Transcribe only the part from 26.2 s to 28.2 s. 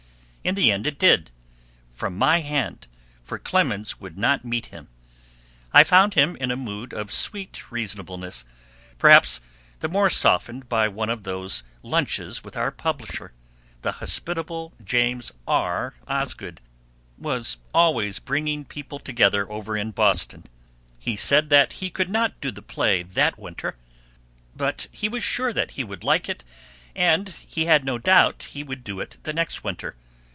it, and he had no